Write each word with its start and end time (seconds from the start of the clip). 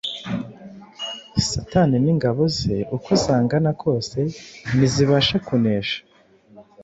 Satani 1.49 1.97
n’ingabo 2.03 2.41
ze 2.57 2.75
uko 2.95 3.09
zangana 3.23 3.71
kose 3.81 4.19
ntizibasha 4.75 5.35
kunesha 5.45 5.99